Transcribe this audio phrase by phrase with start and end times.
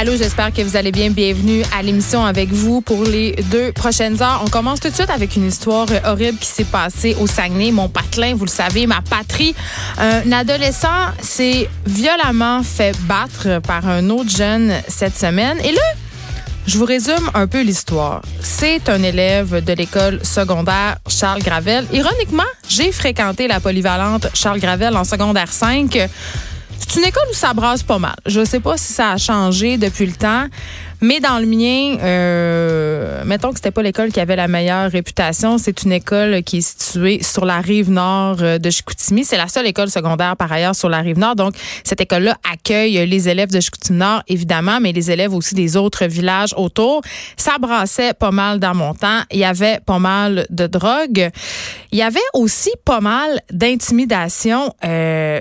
[0.00, 1.10] Allô, j'espère que vous allez bien.
[1.10, 4.40] Bienvenue à l'émission avec vous pour les deux prochaines heures.
[4.42, 7.90] On commence tout de suite avec une histoire horrible qui s'est passée au Saguenay, mon
[7.90, 9.54] patelin, vous le savez, ma patrie.
[9.98, 10.88] Un adolescent
[11.20, 15.58] s'est violemment fait battre par un autre jeune cette semaine.
[15.62, 15.82] Et là,
[16.66, 18.22] je vous résume un peu l'histoire.
[18.40, 21.86] C'est un élève de l'école secondaire Charles Gravel.
[21.92, 26.08] Ironiquement, j'ai fréquenté la polyvalente Charles Gravel en secondaire 5.
[26.80, 28.16] C'est une école où ça brasse pas mal.
[28.26, 30.46] Je sais pas si ça a changé depuis le temps,
[31.00, 35.56] mais dans le mien, euh, mettons que c'était pas l'école qui avait la meilleure réputation.
[35.56, 39.24] C'est une école qui est située sur la rive nord euh, de Chicoutimi.
[39.24, 41.36] C'est la seule école secondaire par ailleurs sur la rive nord.
[41.36, 45.76] Donc cette école-là accueille les élèves de Chicoutimi Nord évidemment, mais les élèves aussi des
[45.76, 47.02] autres villages autour.
[47.36, 49.20] Ça brassait pas mal dans mon temps.
[49.30, 51.30] Il y avait pas mal de drogue.
[51.92, 54.74] Il y avait aussi pas mal d'intimidation.
[54.84, 55.40] Euh,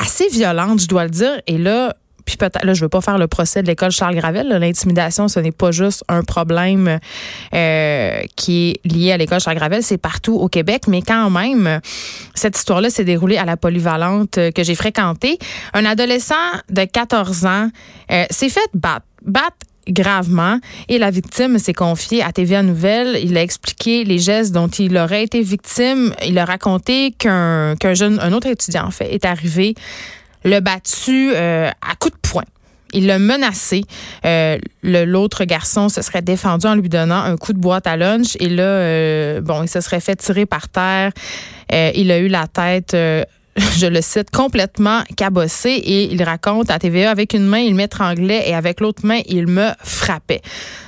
[0.00, 1.40] assez violente, je dois le dire.
[1.46, 4.48] Et là, puis peut-être, là, je veux pas faire le procès de l'école Charles Gravel.
[4.48, 7.00] L'intimidation, ce n'est pas juste un problème
[7.54, 10.82] euh, qui est lié à l'école Charles Gravel, c'est partout au Québec.
[10.86, 11.80] Mais quand même,
[12.34, 15.38] cette histoire-là s'est déroulée à la polyvalente que j'ai fréquentée.
[15.74, 16.34] Un adolescent
[16.68, 17.68] de 14 ans
[18.12, 18.60] euh, s'est fait.
[18.74, 19.56] Battre
[19.88, 23.18] gravement et la victime s'est confiée à TVA Nouvelle.
[23.22, 26.14] Il a expliqué les gestes dont il aurait été victime.
[26.26, 29.74] Il a raconté qu'un jeune, un autre étudiant en fait, est arrivé,
[30.44, 32.44] l'a battu euh, à coups de poing.
[32.92, 33.84] Il l'a menacé.
[34.24, 38.36] Euh, L'autre garçon se serait défendu en lui donnant un coup de boîte à lunch.
[38.40, 41.12] Et là, euh, bon, il se serait fait tirer par terre.
[41.72, 42.96] Il a eu la tête
[43.78, 48.48] je le cite, complètement cabossé et il raconte à TVA avec une main, il m'étranglait
[48.48, 50.42] et avec l'autre main, il me frappait.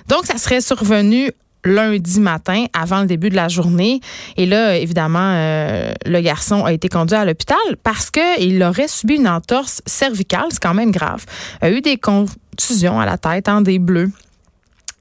[0.09, 1.31] Donc, ça serait survenu
[1.65, 4.01] lundi matin avant le début de la journée.
[4.37, 9.15] Et là, évidemment, euh, le garçon a été conduit à l'hôpital parce qu'il aurait subi
[9.15, 11.25] une entorse cervicale, c'est quand même grave.
[11.63, 14.11] Il a eu des contusions à la tête, hein, des bleus.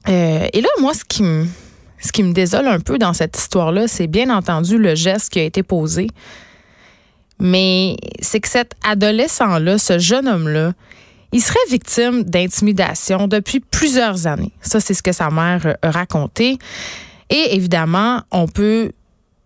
[0.08, 1.22] Euh, et là, moi, ce qui
[2.00, 5.38] ce qui me désole un peu dans cette histoire-là, c'est bien entendu le geste qui
[5.38, 6.08] a été posé.
[7.42, 10.74] Mais c'est que cet adolescent-là, ce jeune homme-là,
[11.32, 14.52] il serait victime d'intimidation depuis plusieurs années.
[14.60, 16.58] Ça, c'est ce que sa mère a raconté.
[17.30, 18.92] Et évidemment, on peut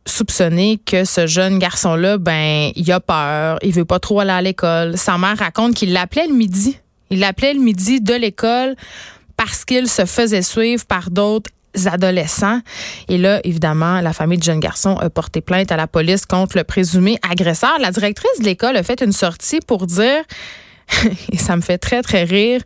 [0.05, 4.43] soupçonner que ce jeune garçon-là, ben, il a peur, il veut pas trop aller à
[4.43, 4.99] l'école.
[4.99, 6.79] Sa mère raconte qu'il l'appelait le midi.
[7.09, 8.77] Il l'appelait le midi de l'école
[9.39, 11.51] parce qu'il se faisait suivre par d'autres
[11.85, 12.61] adolescents.
[13.09, 16.57] Et là, évidemment, la famille de jeune garçon a porté plainte à la police contre
[16.57, 17.77] le présumé agresseur.
[17.81, 20.23] La directrice de l'école a fait une sortie pour dire,
[21.33, 22.61] et ça me fait très, très rire,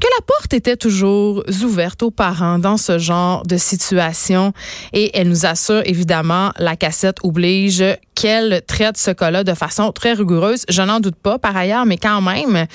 [0.00, 4.52] que la porte était toujours ouverte aux parents dans ce genre de situation.
[4.92, 7.84] Et elle nous assure, évidemment, la cassette oblige
[8.14, 10.64] qu'elle traite ce cas-là de façon très rigoureuse.
[10.68, 12.66] Je n'en doute pas, par ailleurs, mais quand même.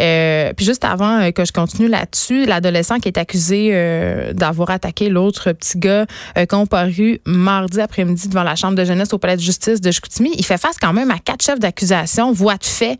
[0.00, 4.70] Euh, puis juste avant euh, que je continue là-dessus, l'adolescent qui est accusé euh, d'avoir
[4.70, 6.06] attaqué l'autre petit gars
[6.36, 10.30] euh, comparu mardi après-midi devant la chambre de jeunesse au palais de justice de Chicoutimi,
[10.36, 12.98] il fait face quand même à quatre chefs d'accusation, voix de fait,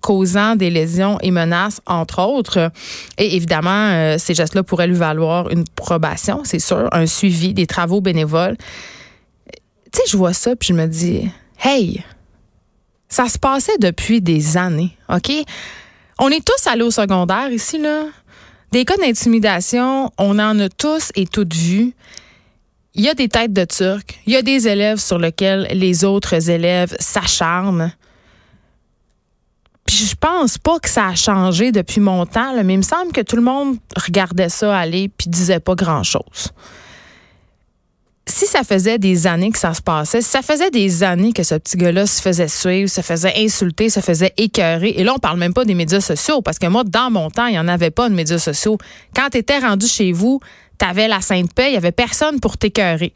[0.00, 2.70] causant des lésions et menaces, entre autres.
[3.18, 7.66] Et évidemment, euh, ces gestes-là pourraient lui valoir une probation, c'est sûr, un suivi des
[7.66, 8.56] travaux bénévoles.
[9.92, 11.30] Tu sais, je vois ça puis je me dis,
[11.62, 12.02] hey,
[13.08, 15.30] ça se passait depuis des années, OK?
[16.18, 18.06] On est tous allés au secondaire ici, là.
[18.72, 21.94] Des cas d'intimidation, on en a tous et toutes vu.
[22.94, 24.02] Il y a des têtes de Turcs.
[24.26, 27.92] Il y a des élèves sur lesquels les autres élèves s'acharnent.
[29.86, 33.12] Puis je pense pas que ça a changé depuis mon temps, mais il me semble
[33.12, 36.52] que tout le monde regardait ça aller puis disait pas grand-chose
[38.26, 41.42] si ça faisait des années que ça se passait, si ça faisait des années que
[41.42, 45.18] ce petit gars-là se faisait suivre, se faisait insulter, se faisait écœurer, et là, on
[45.18, 47.68] parle même pas des médias sociaux, parce que moi, dans mon temps, il n'y en
[47.68, 48.78] avait pas de médias sociaux.
[49.14, 50.40] Quand tu étais rendu chez vous,
[50.78, 53.12] tu avais la sainte paix, il n'y avait personne pour t'écœurer.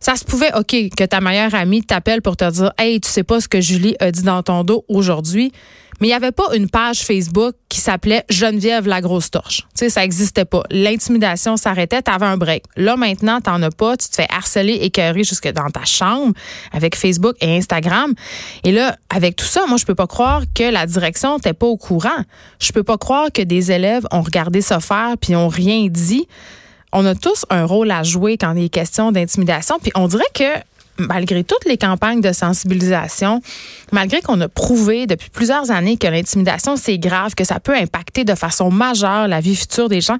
[0.00, 3.24] Ça se pouvait, OK, que ta meilleure amie t'appelle pour te dire Hey, tu sais
[3.24, 5.52] pas ce que Julie a dit dans ton dos aujourd'hui.
[6.00, 9.62] Mais il n'y avait pas une page Facebook qui s'appelait Geneviève la grosse torche.
[9.74, 10.62] Tu sais, ça n'existait pas.
[10.70, 12.64] L'intimidation s'arrêtait, tu avais un break.
[12.76, 13.96] Là, maintenant, tu n'en as pas.
[13.96, 16.34] Tu te fais harceler, écœurer jusque dans ta chambre
[16.72, 18.14] avec Facebook et Instagram.
[18.62, 21.66] Et là, avec tout ça, moi, je peux pas croire que la direction n'était pas
[21.66, 22.22] au courant.
[22.60, 26.28] Je peux pas croire que des élèves ont regardé ça faire puis ont rien dit.
[26.92, 29.78] On a tous un rôle à jouer quand il est question d'intimidation.
[29.80, 30.44] Puis on dirait que
[30.98, 33.40] malgré toutes les campagnes de sensibilisation,
[33.92, 38.24] malgré qu'on a prouvé depuis plusieurs années que l'intimidation, c'est grave, que ça peut impacter
[38.24, 40.18] de façon majeure la vie future des gens,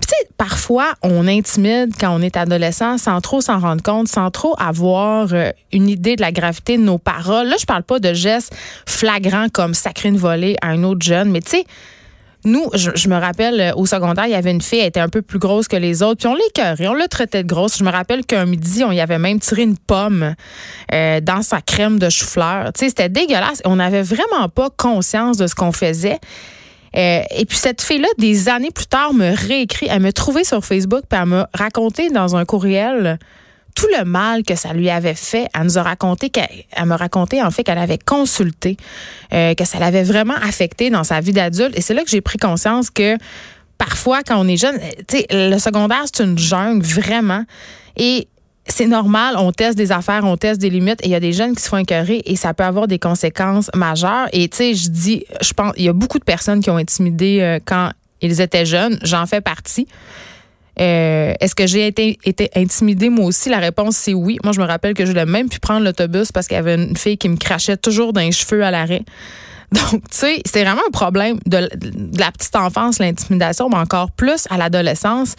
[0.00, 4.08] puis tu sais, parfois, on intimide quand on est adolescent sans trop s'en rendre compte,
[4.08, 7.48] sans trop avoir euh, une idée de la gravité de nos paroles.
[7.48, 8.54] Là, je parle pas de gestes
[8.86, 11.66] flagrants comme sacrer une volée à un autre jeune, mais tu sais,
[12.44, 15.08] nous, je, me rappelle, euh, au secondaire, il y avait une fille, elle était un
[15.08, 17.78] peu plus grosse que les autres, puis on l'écœurait, on l'a traitait de grosse.
[17.78, 20.34] Je me rappelle qu'un midi, on y avait même tiré une pomme
[20.94, 22.72] euh, dans sa crème de chou-fleur.
[22.72, 23.60] Tu sais, c'était dégueulasse.
[23.64, 26.18] On n'avait vraiment pas conscience de ce qu'on faisait.
[26.96, 29.88] Euh, et puis cette fille-là, des années plus tard, me réécrit.
[29.90, 33.18] Elle m'a trouvé sur Facebook, puis elle m'a raconté dans un courriel
[33.74, 35.48] tout le mal que ça lui avait fait.
[35.54, 38.76] Elle nous a raconté qu'elle me raconté en fait qu'elle avait consulté,
[39.32, 41.76] euh, que ça l'avait vraiment affecté dans sa vie d'adulte.
[41.76, 43.16] Et c'est là que j'ai pris conscience que
[43.78, 44.78] parfois, quand on est jeune,
[45.08, 47.44] tu sais, le secondaire, c'est une jungle, vraiment.
[47.96, 48.28] Et
[48.66, 51.32] c'est normal, on teste des affaires, on teste des limites et il y a des
[51.32, 54.28] jeunes qui se font écœurer et ça peut avoir des conséquences majeures.
[54.32, 56.76] Et tu sais, je dis, je pense, il y a beaucoup de personnes qui ont
[56.76, 57.90] intimidé euh, quand
[58.20, 58.98] ils étaient jeunes.
[59.02, 59.86] J'en fais partie.
[60.78, 62.18] Euh, est-ce que j'ai été,
[62.54, 63.48] intimidée moi aussi?
[63.48, 64.38] La réponse, c'est oui.
[64.44, 66.74] Moi, je me rappelle que je voulais même plus prendre l'autobus parce qu'il y avait
[66.74, 69.02] une fille qui me crachait toujours dans les cheveux à l'arrêt.
[69.72, 71.68] Donc, tu sais, c'est vraiment un problème de,
[72.18, 75.36] la petite enfance, l'intimidation, mais encore plus à l'adolescence.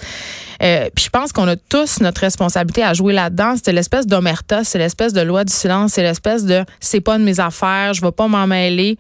[0.63, 3.56] Euh, puis je pense qu'on a tous notre responsabilité à jouer là-dedans.
[3.62, 7.24] C'est l'espèce d'omerta, c'est l'espèce de loi du silence, c'est l'espèce de c'est pas de
[7.24, 8.98] mes affaires, je vais pas m'en mêler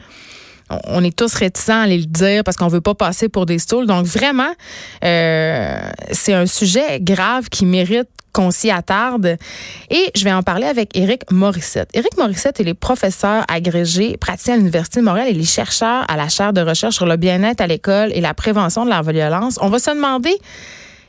[0.85, 3.59] on est tous réticents à aller le dire parce qu'on veut pas passer pour des
[3.59, 3.87] stools.
[3.87, 4.51] Donc vraiment,
[5.03, 5.79] euh,
[6.11, 9.37] c'est un sujet grave qui mérite qu'on s'y attarde.
[9.89, 11.89] Et je vais en parler avec Éric Morissette.
[11.93, 16.05] Éric Morissette, il est professeur agrégé, praticien à l'Université de Montréal et il est chercheur
[16.07, 19.01] à la chaire de recherche sur le bien-être à l'école et la prévention de la
[19.01, 19.59] violence.
[19.61, 20.33] On va se demander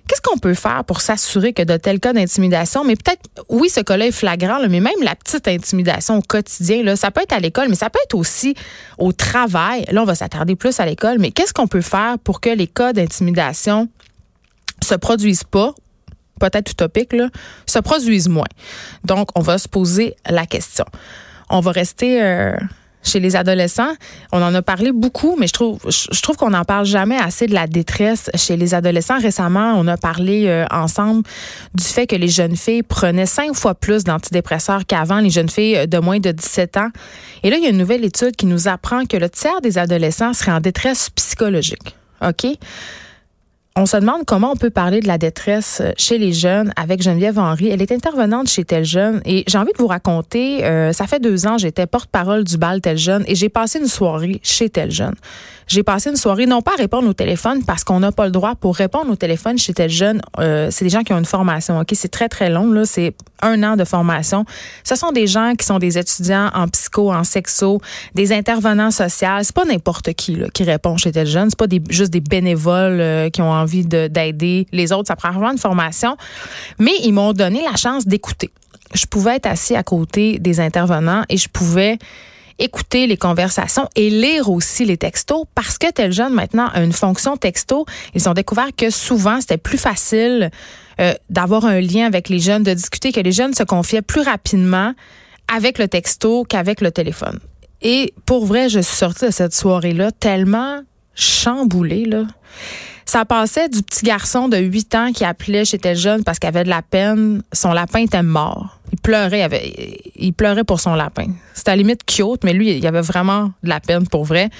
[0.08, 3.80] Qu'est-ce qu'on peut faire pour s'assurer que de tels cas d'intimidation, mais peut-être, oui, ce
[3.80, 7.68] cas-là est flagrant, mais même la petite intimidation au quotidien, ça peut être à l'école,
[7.68, 8.54] mais ça peut être aussi
[8.98, 9.84] au travail.
[9.90, 12.66] Là, on va s'attarder plus à l'école, mais qu'est-ce qu'on peut faire pour que les
[12.66, 13.88] cas d'intimidation
[14.82, 15.72] se produisent pas
[16.40, 17.28] peut-être utopique, là,
[17.66, 18.48] se produisent moins?
[19.04, 20.84] Donc, on va se poser la question.
[21.48, 22.56] On va rester euh,
[23.02, 23.92] chez les adolescents.
[24.32, 27.66] On en a parlé beaucoup, mais je trouve, qu'on n'en parle jamais assez de la
[27.66, 29.18] détresse chez les adolescents.
[29.18, 31.22] Récemment, on a parlé euh, ensemble
[31.74, 35.86] du fait que les jeunes filles prenaient cinq fois plus d'antidépresseurs qu'avant, les jeunes filles
[35.86, 36.88] de moins de 17 ans.
[37.42, 39.78] Et là, il y a une nouvelle étude qui nous apprend que le tiers des
[39.78, 41.96] adolescents seraient en détresse psychologique.
[42.22, 42.46] OK?
[43.74, 47.00] On se demande comment on peut parler de la détresse euh, chez les jeunes avec
[47.00, 47.68] Geneviève Henry.
[47.68, 51.20] Elle est intervenante chez Tel Jeune et j'ai envie de vous raconter, euh, ça fait
[51.20, 54.90] deux ans, j'étais porte-parole du bal Tel Jeune et j'ai passé une soirée chez Tel
[54.90, 55.14] Jeune.
[55.72, 58.30] J'ai passé une soirée, non pas à répondre au téléphone parce qu'on n'a pas le
[58.30, 60.20] droit pour répondre au téléphone chez tel jeune.
[60.38, 61.80] Euh, c'est des gens qui ont une formation.
[61.80, 62.84] Ok, c'est très très long là.
[62.84, 64.44] C'est un an de formation.
[64.84, 67.80] Ce sont des gens qui sont des étudiants en psycho, en sexo,
[68.14, 69.28] des intervenants sociaux.
[69.40, 71.48] C'est pas n'importe qui là, qui répond chez tel jeune.
[71.48, 75.08] C'est pas juste des bénévoles euh, qui ont envie d'aider les autres.
[75.08, 76.18] Ça prend vraiment une formation.
[76.78, 78.50] Mais ils m'ont donné la chance d'écouter.
[78.92, 81.98] Je pouvais être assis à côté des intervenants et je pouvais
[82.58, 86.92] écouter les conversations et lire aussi les textos parce que tel jeune maintenant a une
[86.92, 87.86] fonction texto.
[88.14, 90.50] Ils ont découvert que souvent c'était plus facile
[91.00, 94.22] euh, d'avoir un lien avec les jeunes, de discuter, que les jeunes se confiaient plus
[94.22, 94.92] rapidement
[95.52, 97.38] avec le texto qu'avec le téléphone.
[97.80, 100.82] Et pour vrai, je suis sortie de cette soirée-là tellement
[101.14, 102.24] chamboulée, là.
[103.04, 106.48] Ça passait du petit garçon de 8 ans qui appelait chez tel jeune parce qu'il
[106.48, 107.42] avait de la peine.
[107.52, 108.78] Son lapin était mort.
[108.92, 109.48] Il pleurait,
[110.16, 111.28] il, pleurait pour son lapin.
[111.54, 114.50] C'était à la limite cute, mais lui, il avait vraiment de la peine pour vrai.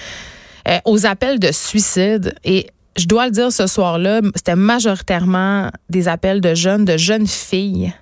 [0.67, 2.35] Euh, aux appels de suicide.
[2.43, 7.27] Et je dois le dire ce soir-là, c'était majoritairement des appels de jeunes, de jeunes
[7.27, 7.93] filles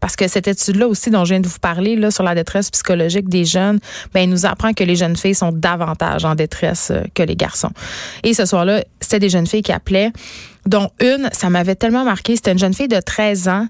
[0.00, 2.70] parce que cette étude-là aussi dont je viens de vous parler là, sur la détresse
[2.70, 3.78] psychologique des jeunes,
[4.12, 7.36] ben, il nous apprend que les jeunes filles sont davantage en détresse euh, que les
[7.36, 7.70] garçons.
[8.24, 10.12] Et ce soir-là, c'était des jeunes filles qui appelaient,
[10.66, 13.66] dont une, ça m'avait tellement marqué, c'était une jeune fille de 13 ans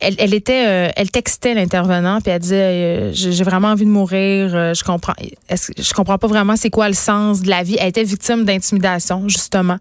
[0.00, 4.54] elle, était, euh, elle textait l'intervenant puis elle disait, euh, j'ai vraiment envie de mourir.
[4.54, 5.14] euh, je comprends,
[5.50, 7.76] je comprends pas vraiment c'est quoi le sens de la vie.
[7.80, 9.78] Elle était victime d'intimidation justement.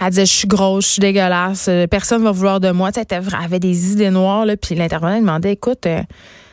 [0.00, 2.90] Elle disait, je suis grosse, je suis dégueulasse, personne va vouloir de moi.
[2.90, 4.56] Tu sais, elle, avait des idées noires là.
[4.56, 5.86] Puis l'intervenant demandait, écoute.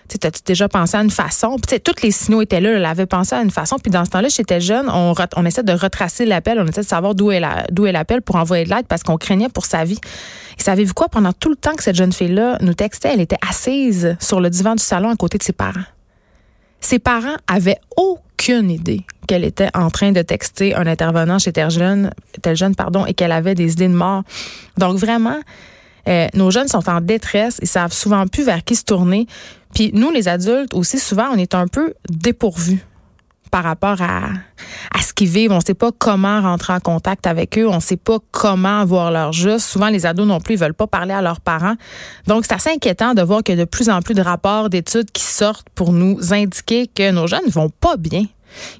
[0.08, 1.58] Tu t'as-tu déjà pensé à une façon?
[1.58, 2.72] Puis, tous les signaux étaient là.
[2.72, 3.78] Elle avait pensé à une façon.
[3.78, 4.90] Puis, dans ce temps-là, j'étais jeune.
[4.90, 6.60] On, essaie de retracer l'appel.
[6.60, 7.40] On essaie de savoir d'où est
[7.92, 10.00] l'appel pour envoyer de l'aide parce qu'on craignait pour sa vie.
[10.58, 11.10] Et savez-vous quoi?
[11.10, 14.50] Pendant tout le temps que cette jeune fille-là nous textait, elle était assise sur le
[14.50, 15.86] divan du salon à côté de ses parents.
[16.80, 21.70] Ses parents avaient aucune idée qu'elle était en train de texter un intervenant chez Tel
[21.70, 22.12] Jeune,
[22.42, 24.24] Tel Jeune pardon, et qu'elle avait des idées de mort.
[24.78, 25.40] Donc vraiment,
[26.08, 29.28] euh, nos jeunes sont en détresse, ils savent souvent plus vers qui se tourner.
[29.74, 32.84] Puis nous, les adultes, aussi souvent, on est un peu dépourvus
[33.50, 34.30] par rapport à,
[35.02, 35.52] ce qu'ils vivent.
[35.52, 37.68] On ne sait pas comment rentrer en contact avec eux.
[37.68, 39.66] On ne sait pas comment avoir leur juste.
[39.66, 41.76] Souvent, les ados non plus, ils veulent pas parler à leurs parents.
[42.28, 44.70] Donc, c'est assez inquiétant de voir qu'il y a de plus en plus de rapports
[44.70, 48.26] d'études qui sortent pour nous indiquer que nos jeunes ne vont pas bien.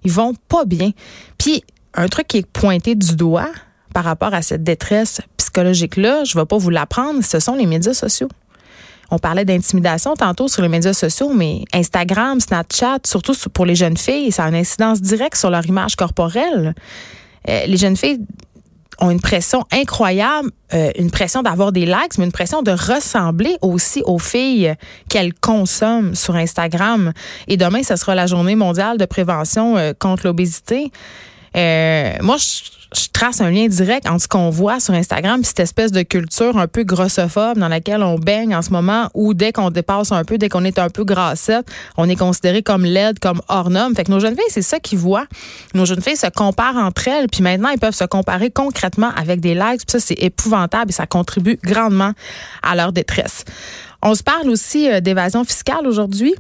[0.04, 0.92] Ils vont pas bien.
[1.38, 1.64] Puis,
[1.94, 3.50] un truc qui est pointé du doigt
[3.94, 7.66] par rapport à cette détresse psychologique-là, je ne vais pas vous l'apprendre, ce sont les
[7.66, 8.30] médias sociaux.
[9.10, 13.98] On parlait d'intimidation tantôt sur les médias sociaux, mais Instagram, Snapchat, surtout pour les jeunes
[13.98, 16.76] filles, ça a une incidence directe sur leur image corporelle.
[17.48, 18.20] Euh, les jeunes filles
[19.00, 23.56] ont une pression incroyable, euh, une pression d'avoir des likes, mais une pression de ressembler
[23.62, 24.74] aussi aux filles
[25.10, 27.14] qu'elles consomment sur Instagram.
[27.48, 30.92] Et demain, ce sera la journée mondiale de prévention euh, contre l'obésité.
[31.58, 35.44] Euh, moi, je, je trace un lien direct entre ce qu'on voit sur Instagram et
[35.44, 39.34] cette espèce de culture un peu grossophobe dans laquelle on baigne en ce moment, où
[39.34, 42.86] dès qu'on dépasse un peu, dès qu'on est un peu grassette, on est considéré comme
[42.86, 43.96] laide, comme hors norme.
[43.96, 45.28] Fait que nos jeunes filles, c'est ça qu'ils voient.
[45.74, 49.42] Nos jeunes filles se comparent entre elles, puis maintenant, ils peuvent se comparer concrètement avec
[49.42, 49.82] des likes.
[49.88, 52.14] Ça, c'est épouvantable et ça contribue grandement
[52.64, 53.44] à leur détresse.
[54.02, 56.36] On se parle aussi euh, d'évasion fiscale aujourd'hui.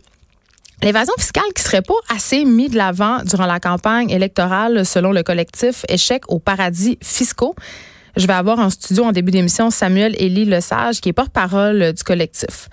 [0.83, 5.23] L'évasion fiscale qui serait pas assez mise de l'avant durant la campagne électorale selon le
[5.23, 7.55] collectif Échec au paradis fiscaux.
[8.15, 12.03] Je vais avoir en studio en début d'émission Samuel Élie Lesage qui est porte-parole du
[12.03, 12.69] collectif.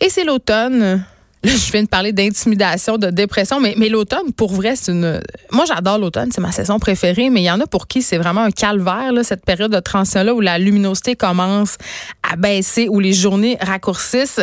[0.00, 1.04] Et c'est l'automne.
[1.44, 5.20] Je viens de parler d'intimidation, de dépression, mais, l'automne, pour vrai, c'est une.
[5.50, 8.16] Moi, j'adore l'automne, c'est ma saison préférée, mais il y en a pour qui c'est
[8.16, 11.78] vraiment un calvaire, cette période de transition-là où la luminosité commence
[12.22, 14.40] à baisser, où les journées raccourcissent.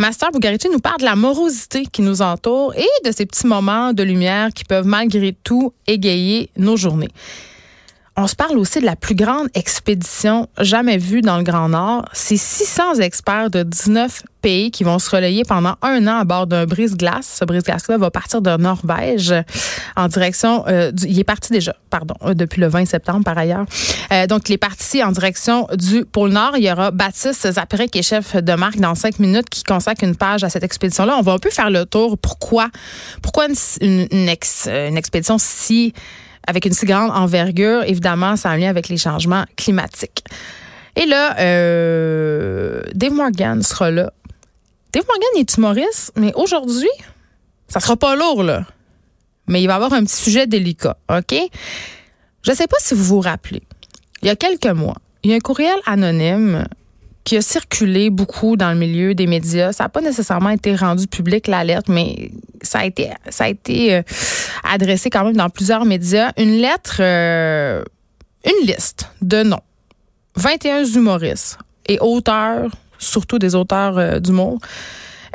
[0.00, 3.92] Master Bugarici nous parle de la morosité qui nous entoure et de ces petits moments
[3.92, 7.10] de lumière qui peuvent malgré tout égayer nos journées.
[8.22, 12.04] On se parle aussi de la plus grande expédition jamais vue dans le Grand Nord.
[12.12, 16.46] C'est 600 experts de 19 pays qui vont se relayer pendant un an à bord
[16.46, 17.38] d'un brise-glace.
[17.40, 19.32] Ce brise-glace-là va partir de Norvège
[19.96, 20.64] en direction...
[20.68, 23.64] euh, il est parti déjà, pardon, euh, depuis le 20 septembre par ailleurs.
[24.12, 26.58] Euh, donc, il est parti en direction du pôle Nord.
[26.58, 30.04] Il y aura Baptiste Zapré, qui est chef de marque dans cinq minutes, qui consacre
[30.04, 31.16] une page à cette expédition-là.
[31.18, 32.18] On va un peu faire le tour.
[32.18, 32.68] Pourquoi,
[33.22, 33.46] pourquoi
[33.80, 35.94] une expédition si
[36.46, 40.24] avec une si grande envergure, évidemment, ça a un lien avec les changements climatiques.
[40.96, 44.12] Et là, euh, Dave Morgan sera là.
[44.92, 46.88] Dave Morgan est humoriste, mais aujourd'hui,
[47.68, 48.64] ça sera pas lourd, là.
[49.46, 51.34] Mais il va avoir un petit sujet délicat, OK?
[52.42, 53.62] Je ne sais pas si vous vous rappelez.
[54.22, 56.66] Il y a quelques mois, il y a un courriel anonyme
[57.24, 59.72] qui a circulé beaucoup dans le milieu des médias.
[59.72, 62.30] Ça n'a pas nécessairement été rendu public, l'alerte, mais
[62.62, 64.02] ça a été, ça a euh,
[64.64, 66.32] adressé quand même dans plusieurs médias.
[66.36, 67.82] Une lettre, euh,
[68.44, 69.62] une liste de noms.
[70.36, 74.58] 21 humoristes et auteurs, surtout des auteurs euh, d'humour,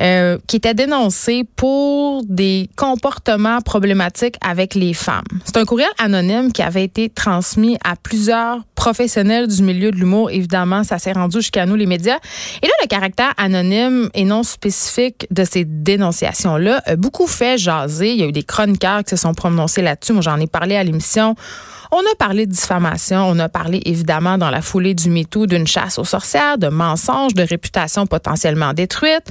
[0.02, 5.24] euh, qui étaient dénoncés pour des comportements problématiques avec les femmes.
[5.46, 10.32] C'est un courriel anonyme qui avait été transmis à plusieurs professionnels du milieu de l'humour.
[10.32, 12.18] Évidemment, ça s'est rendu jusqu'à nous, les médias.
[12.62, 18.12] Et là, le caractère anonyme et non spécifique de ces dénonciations-là a beaucoup fait jaser.
[18.12, 20.14] Il y a eu des chroniqueurs qui se sont prononcés là-dessus.
[20.14, 21.36] Moi, j'en ai parlé à l'émission.
[21.98, 25.66] On a parlé de diffamation, on a parlé évidemment dans la foulée du MeToo d'une
[25.66, 29.24] chasse aux sorcières, de mensonges, de réputation potentiellement détruite.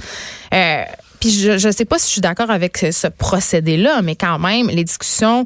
[0.51, 0.81] Euh,
[1.19, 4.69] puis je ne sais pas si je suis d'accord avec ce, procédé-là, mais quand même,
[4.69, 5.45] les discussions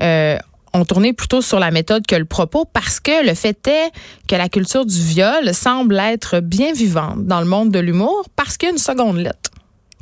[0.00, 0.38] euh,
[0.72, 3.90] ont tourné plutôt sur la méthode que le propos parce que le fait est
[4.28, 8.56] que la culture du viol semble être bien vivante dans le monde de l'humour parce
[8.56, 9.50] qu'il y a une seconde lettre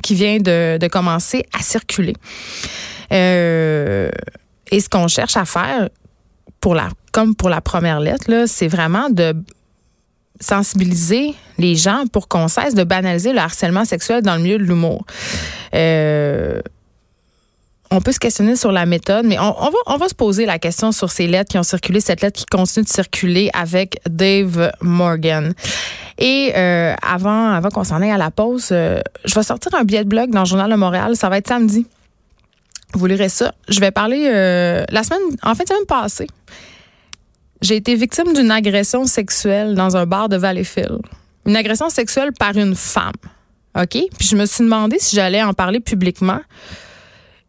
[0.03, 2.13] qui vient de, de commencer à circuler.
[3.11, 4.11] Euh,
[4.69, 5.89] et ce qu'on cherche à faire,
[6.61, 9.33] pour la, comme pour la première lettre, c'est vraiment de
[10.41, 14.63] sensibiliser les gens pour qu'on cesse de banaliser le harcèlement sexuel dans le milieu de
[14.63, 15.05] l'humour.
[15.73, 16.61] Euh,
[17.91, 20.59] on peut se questionner sur la méthode, mais on, va, on va se poser la
[20.59, 24.71] question sur ces lettres qui ont circulé, cette lettre qui continue de circuler avec Dave
[24.81, 25.53] Morgan.
[26.19, 29.83] Et euh, avant, avant qu'on s'en aille à la pause, euh, je vais sortir un
[29.83, 31.15] billet de blog dans le Journal de Montréal.
[31.15, 31.87] Ça va être samedi.
[32.93, 33.53] Vous lirez ça.
[33.67, 36.27] Je vais parler euh, la semaine, en fin de semaine passée.
[37.61, 41.01] J'ai été victime d'une agression sexuelle dans un bar de Valleyfield.
[41.45, 43.11] Une agression sexuelle par une femme.
[43.77, 43.97] OK?
[44.17, 46.39] Puis je me suis demandé si j'allais en parler publiquement.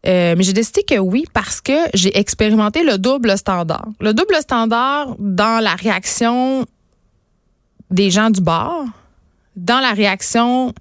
[0.07, 3.87] Euh, mais j'ai décidé que oui parce que j'ai expérimenté le double standard.
[3.99, 6.65] Le double standard dans la réaction
[7.91, 8.85] des gens du bar,
[9.55, 10.73] dans la réaction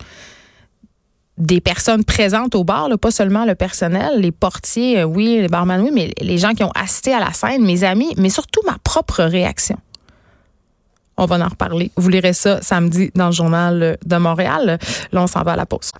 [1.40, 5.80] des personnes présentes au bar, pas seulement le personnel, les portiers, euh, oui, les barman,
[5.80, 8.76] oui, mais les gens qui ont assisté à la scène, mes amis, mais surtout ma
[8.84, 9.78] propre réaction.
[11.16, 11.90] On va en reparler.
[11.96, 14.78] Vous lirez ça samedi dans le journal de Montréal.
[15.12, 15.92] Là, on s'en va à la pause.